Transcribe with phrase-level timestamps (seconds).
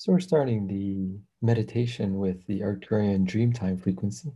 [0.00, 4.32] So we're starting the meditation with the Arcturian Dreamtime frequency.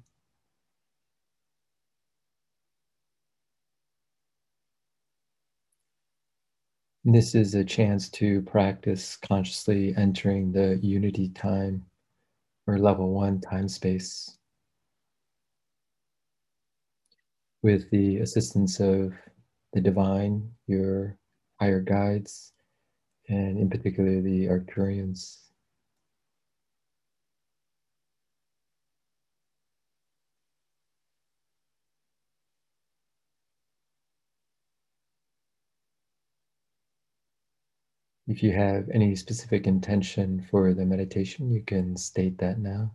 [7.07, 11.87] This is a chance to practice consciously entering the unity time
[12.67, 14.37] or level one time space
[17.63, 19.15] with the assistance of
[19.73, 21.17] the divine, your
[21.59, 22.53] higher guides,
[23.31, 25.44] and in particular the Arcturians.
[38.27, 42.93] If you have any specific intention for the meditation, you can state that now.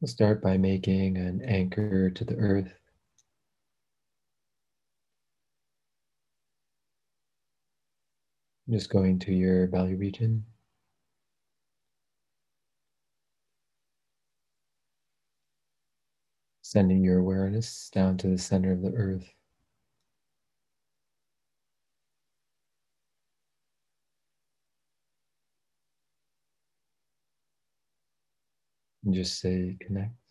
[0.00, 2.78] We'll start by making an anchor to the earth.
[8.68, 10.44] Just going to your belly region.
[16.62, 19.32] Sending your awareness down to the center of the earth.
[29.04, 30.23] And just say connect.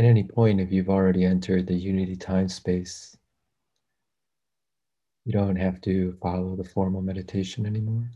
[0.00, 3.18] At any point, if you've already entered the unity time space,
[5.26, 8.10] you don't have to follow the formal meditation anymore.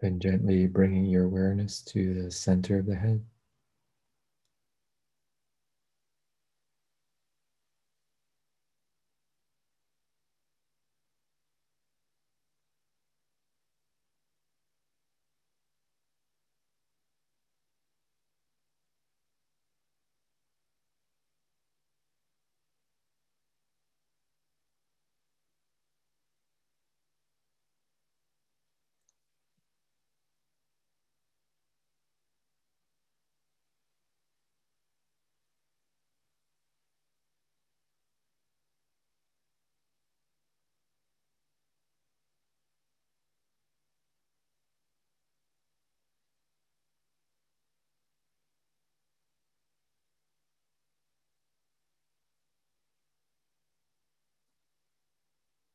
[0.00, 3.24] And gently bringing your awareness to the center of the head.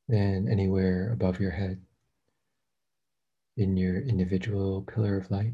[0.09, 1.81] And anywhere above your head
[3.57, 5.53] in your individual pillar of light.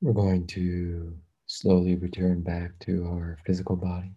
[0.00, 4.12] We're going to slowly return back to our physical body.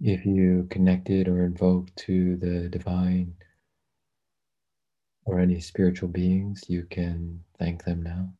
[0.00, 3.36] If you connected or invoked to the divine
[5.24, 8.34] or any spiritual beings, you can thank them now.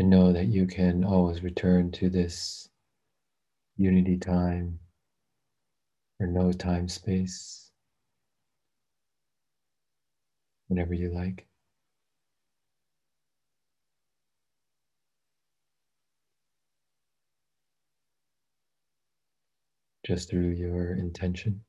[0.00, 2.70] And know that you can always return to this
[3.76, 4.80] unity time
[6.18, 7.70] or no time space
[10.68, 11.46] whenever you like.
[20.06, 21.62] Just through your intention.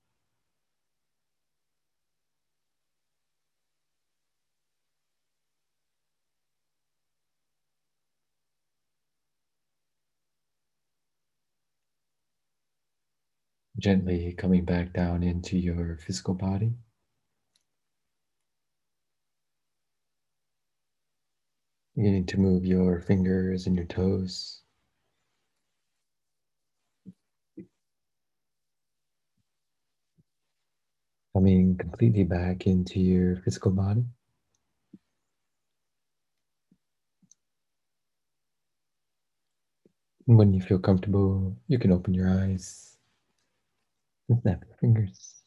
[13.81, 16.71] Gently coming back down into your physical body.
[21.95, 24.61] Beginning to move your fingers and your toes.
[31.33, 34.05] Coming completely back into your physical body.
[40.25, 42.90] when you feel comfortable, you can open your eyes
[44.41, 45.40] snap your fingers.